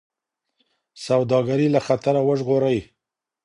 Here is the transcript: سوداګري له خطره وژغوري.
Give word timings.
سوداګري 1.05 1.67
له 1.75 1.79
خطره 1.87 2.19
وژغوري. 2.27 2.79